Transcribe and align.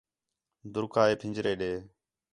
دُرکا 0.73 1.01
ہے 1.07 1.13
پھنجرے 1.21 1.53
ݙے 1.59 1.71